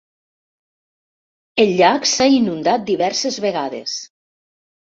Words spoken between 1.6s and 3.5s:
El llac s'ha inundat diverses